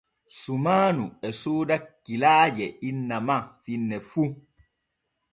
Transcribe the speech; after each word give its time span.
Sumaanu 0.39 1.03
e 1.27 1.29
sooda 1.41 1.75
kilaaje 2.05 2.65
inna 2.89 3.17
ma 3.27 3.37
finne 3.63 3.97
fu. 4.09 4.23